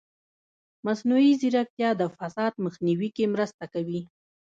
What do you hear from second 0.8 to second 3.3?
مصنوعي ځیرکتیا د فساد مخنیوي